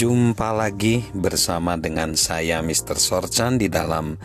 [0.00, 2.96] Jumpa lagi bersama dengan saya Mr.
[2.96, 4.16] Sorchan di dalam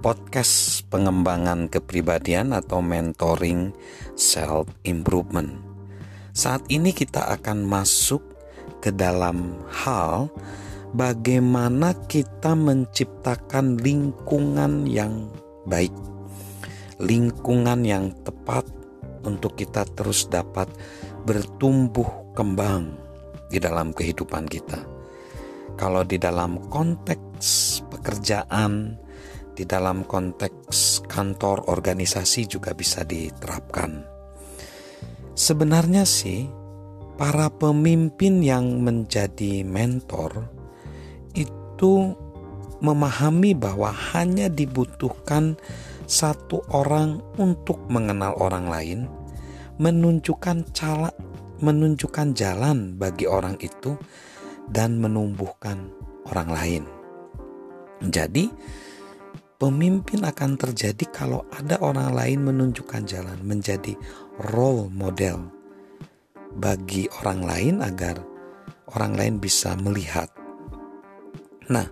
[0.00, 3.76] podcast pengembangan kepribadian atau mentoring
[4.16, 5.60] self improvement.
[6.32, 8.24] Saat ini kita akan masuk
[8.80, 10.32] ke dalam hal
[10.96, 15.28] bagaimana kita menciptakan lingkungan yang
[15.68, 15.92] baik.
[17.04, 18.64] Lingkungan yang tepat
[19.28, 20.72] untuk kita terus dapat
[21.28, 22.96] bertumbuh kembang
[23.52, 24.91] di dalam kehidupan kita
[25.76, 28.96] kalau di dalam konteks pekerjaan,
[29.52, 34.04] di dalam konteks kantor organisasi juga bisa diterapkan.
[35.32, 36.48] Sebenarnya sih,
[37.16, 40.48] para pemimpin yang menjadi mentor
[41.32, 42.12] itu
[42.82, 45.56] memahami bahwa hanya dibutuhkan
[46.04, 49.00] satu orang untuk mengenal orang lain,
[49.80, 51.08] menunjukkan cara,
[51.62, 53.96] menunjukkan jalan bagi orang itu
[54.70, 55.90] dan menumbuhkan
[56.30, 56.84] orang lain.
[58.02, 58.50] Jadi,
[59.58, 63.94] pemimpin akan terjadi kalau ada orang lain menunjukkan jalan, menjadi
[64.54, 65.46] role model
[66.58, 68.18] bagi orang lain agar
[68.92, 70.28] orang lain bisa melihat.
[71.70, 71.86] Nah,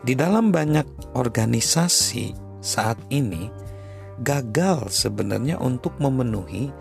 [0.00, 2.32] di dalam banyak organisasi
[2.62, 3.50] saat ini
[4.22, 6.72] gagal sebenarnya untuk memenuhi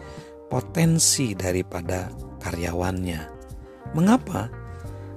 [0.48, 2.08] potensi daripada
[2.40, 3.22] karyawannya.
[3.98, 4.65] Mengapa?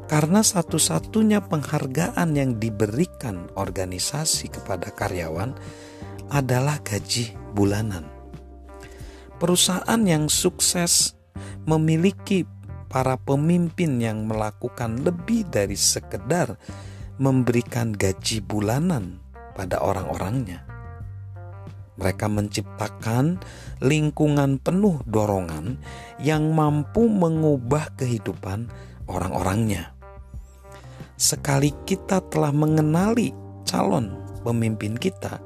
[0.09, 5.53] Karena satu-satunya penghargaan yang diberikan organisasi kepada karyawan
[6.33, 8.09] adalah gaji bulanan.
[9.37, 11.13] Perusahaan yang sukses
[11.69, 12.49] memiliki
[12.89, 16.57] para pemimpin yang melakukan lebih dari sekedar
[17.21, 19.21] memberikan gaji bulanan
[19.53, 20.65] pada orang-orangnya.
[22.01, 23.45] Mereka menciptakan
[23.85, 25.77] lingkungan penuh dorongan
[26.17, 28.73] yang mampu mengubah kehidupan
[29.05, 29.98] orang-orangnya
[31.19, 33.35] sekali kita telah mengenali
[33.67, 34.15] calon
[34.47, 35.43] pemimpin kita,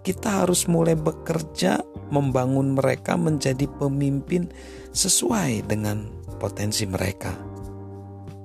[0.00, 4.50] kita harus mulai bekerja membangun mereka menjadi pemimpin
[4.90, 7.36] sesuai dengan potensi mereka.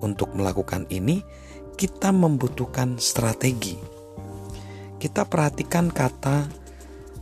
[0.03, 1.23] Untuk melakukan ini,
[1.73, 3.79] kita membutuhkan strategi.
[5.01, 6.45] Kita perhatikan kata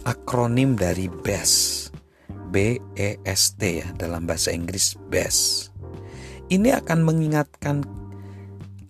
[0.04, 1.96] akronim dari BEST.
[2.46, 5.76] B E S T ya dalam bahasa Inggris BEST.
[6.48, 7.84] Ini akan mengingatkan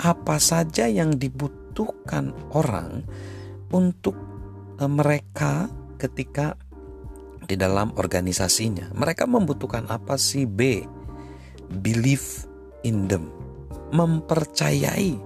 [0.06, 3.02] apa saja yang dibutuhkan orang
[3.74, 4.14] untuk
[4.78, 5.66] eh, mereka
[5.98, 6.54] ketika
[7.46, 8.94] di dalam organisasinya.
[8.94, 10.46] Mereka membutuhkan apa sih?
[10.46, 10.86] B.
[11.82, 12.46] Believe
[12.86, 13.34] in them.
[13.94, 15.18] Mempercayai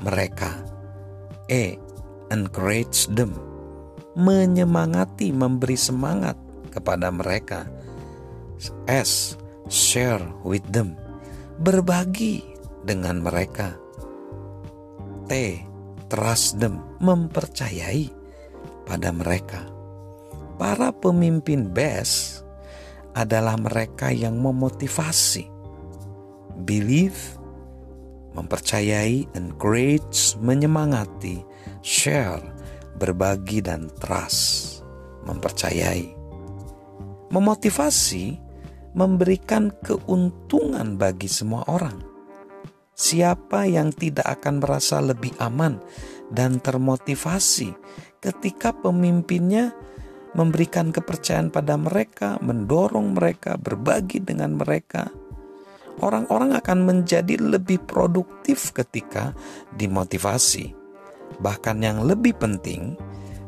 [0.00, 0.52] mereka.
[1.48, 1.76] E.
[2.32, 3.36] Encourage them.
[4.16, 6.36] Menyemangati, memberi semangat
[6.72, 7.68] kepada mereka.
[8.88, 9.36] S.
[9.72, 10.96] Share with them.
[11.60, 12.44] Berbagi
[12.84, 13.72] dengan mereka
[16.12, 18.12] trust them, mempercayai
[18.84, 19.64] pada mereka.
[20.60, 22.44] Para pemimpin best
[23.16, 25.48] adalah mereka yang memotivasi,
[26.68, 27.16] believe,
[28.36, 31.40] mempercayai, encourage, menyemangati,
[31.80, 32.44] share,
[33.00, 34.80] berbagi dan trust,
[35.24, 36.12] mempercayai.
[37.32, 38.36] Memotivasi
[38.92, 42.11] memberikan keuntungan bagi semua orang
[43.02, 45.82] Siapa yang tidak akan merasa lebih aman
[46.30, 47.74] dan termotivasi
[48.22, 49.74] ketika pemimpinnya
[50.38, 55.10] memberikan kepercayaan pada mereka, mendorong mereka, berbagi dengan mereka?
[55.98, 59.34] Orang-orang akan menjadi lebih produktif ketika
[59.74, 60.70] dimotivasi.
[61.42, 62.94] Bahkan yang lebih penting,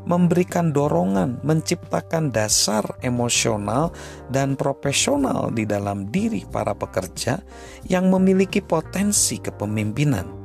[0.04, 3.92] memberikan dorongan, menciptakan dasar emosional
[4.28, 7.40] dan profesional di dalam diri para pekerja
[7.88, 10.44] yang memiliki potensi kepemimpinan.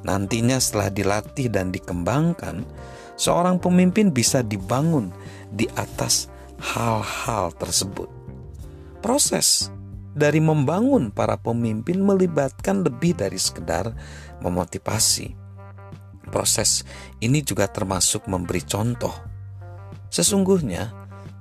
[0.00, 2.64] Nantinya setelah dilatih dan dikembangkan,
[3.20, 5.12] seorang pemimpin bisa dibangun
[5.52, 8.08] di atas hal-hal tersebut.
[9.04, 9.68] Proses
[10.16, 13.92] dari membangun para pemimpin melibatkan lebih dari sekedar
[14.40, 15.39] memotivasi
[16.30, 16.86] Proses
[17.18, 19.12] ini juga termasuk memberi contoh.
[20.10, 20.90] Sesungguhnya,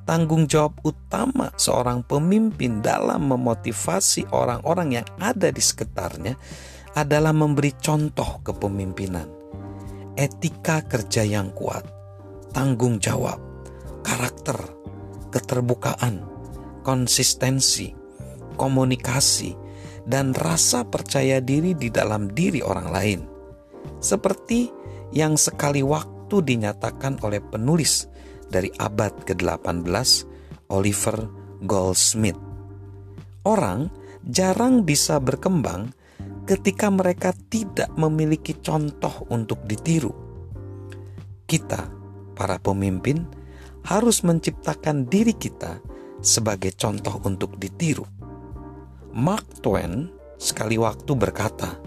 [0.10, 6.34] tanggung jawab utama seorang pemimpin dalam memotivasi orang-orang yang ada di sekitarnya
[6.98, 9.30] adalah memberi contoh kepemimpinan,
[10.18, 11.86] etika kerja yang kuat,
[12.50, 13.38] tanggung jawab,
[14.02, 14.58] karakter,
[15.30, 16.26] keterbukaan,
[16.82, 17.94] konsistensi,
[18.58, 19.54] komunikasi,
[20.10, 23.22] dan rasa percaya diri di dalam diri orang lain.
[24.00, 24.72] Seperti
[25.12, 28.06] yang sekali waktu dinyatakan oleh penulis
[28.50, 29.86] dari abad ke-18
[30.70, 31.18] Oliver
[31.66, 32.38] Goldsmith.
[33.46, 33.90] Orang
[34.26, 35.90] jarang bisa berkembang
[36.46, 40.12] ketika mereka tidak memiliki contoh untuk ditiru.
[41.46, 41.90] Kita,
[42.34, 43.26] para pemimpin,
[43.86, 45.82] harus menciptakan diri kita
[46.22, 48.06] sebagai contoh untuk ditiru.
[49.16, 51.80] Mark Twain sekali waktu berkata,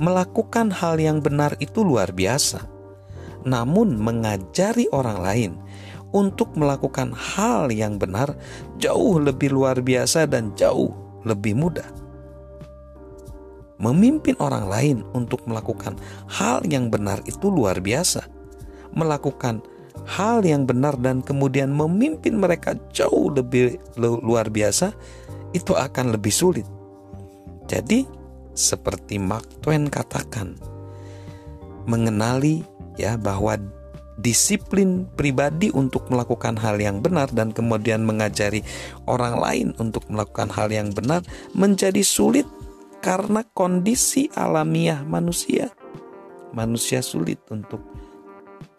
[0.00, 2.64] "Melakukan hal yang benar itu luar biasa,
[3.44, 5.52] namun mengajari orang lain
[6.12, 8.36] untuk melakukan hal yang benar
[8.76, 10.92] jauh lebih luar biasa dan jauh
[11.26, 11.88] lebih mudah."
[13.82, 15.98] Memimpin orang lain untuk melakukan
[16.30, 18.30] hal yang benar itu luar biasa.
[18.94, 19.58] Melakukan
[20.06, 24.94] hal yang benar dan kemudian memimpin mereka jauh lebih luar biasa,
[25.50, 26.66] itu akan lebih sulit.
[27.66, 28.06] Jadi,
[28.52, 30.56] seperti Mark Twain katakan,
[31.88, 32.62] mengenali
[33.00, 33.58] ya bahwa
[34.20, 38.60] disiplin pribadi untuk melakukan hal yang benar dan kemudian mengajari
[39.08, 41.24] orang lain untuk melakukan hal yang benar
[41.56, 42.46] menjadi sulit
[43.02, 45.72] karena kondisi alamiah manusia.
[46.52, 47.80] Manusia sulit untuk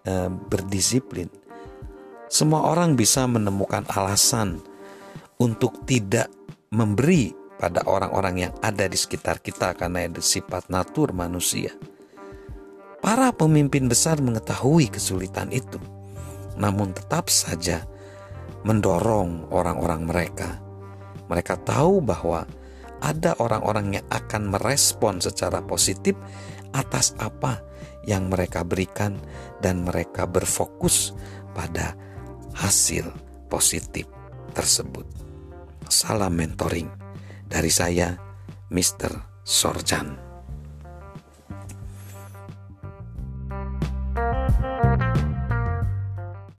[0.06, 1.28] uh, berdisiplin.
[2.30, 4.62] Semua orang bisa menemukan alasan
[5.42, 6.30] untuk tidak
[6.70, 7.34] memberi
[7.64, 11.72] pada orang-orang yang ada di sekitar kita karena itu sifat natur manusia.
[13.00, 15.80] Para pemimpin besar mengetahui kesulitan itu,
[16.60, 17.88] namun tetap saja
[18.68, 20.60] mendorong orang-orang mereka.
[21.32, 22.44] Mereka tahu bahwa
[23.00, 26.20] ada orang-orang yang akan merespon secara positif
[26.76, 27.64] atas apa
[28.04, 29.16] yang mereka berikan
[29.64, 31.16] dan mereka berfokus
[31.56, 31.96] pada
[32.60, 33.08] hasil
[33.48, 34.04] positif
[34.52, 35.08] tersebut.
[35.88, 37.03] Salam mentoring
[37.48, 38.18] dari saya,
[38.72, 39.44] Mr.
[39.44, 40.33] Sorjan.